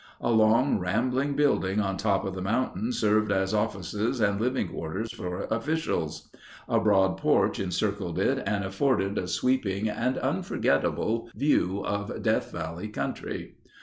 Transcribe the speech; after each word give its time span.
A 0.19 0.31
long 0.31 0.79
rambling 0.79 1.35
building 1.35 1.79
on 1.79 1.95
top 1.95 2.25
of 2.25 2.33
the 2.33 2.41
mountain 2.41 2.91
served 2.91 3.31
as 3.31 3.53
offices 3.53 4.19
and 4.19 4.41
living 4.41 4.69
quarters 4.69 5.11
for 5.13 5.43
officials. 5.51 6.31
A 6.67 6.79
broad 6.79 7.17
porch 7.17 7.59
encircled 7.59 8.17
it 8.17 8.41
and 8.47 8.65
afforded 8.65 9.19
a 9.19 9.27
sweeping 9.27 9.87
and 9.87 10.17
unforgettable 10.17 11.29
view 11.35 11.83
of 11.85 12.23
Death 12.23 12.51
Valley 12.51 12.87
country. 12.87 13.53